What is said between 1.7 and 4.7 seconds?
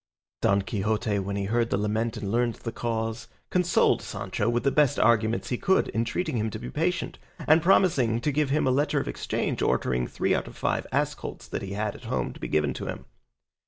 lament and learned the cause, consoled Sancho with